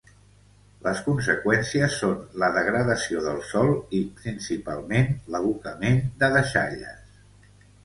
[0.85, 2.15] Les conseqüències són
[2.45, 7.25] la degradació del sòl i, principalment, l’abocament de deixalles.